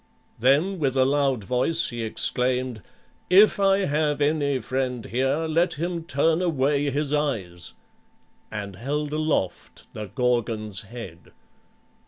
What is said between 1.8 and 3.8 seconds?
he exclaimed, "If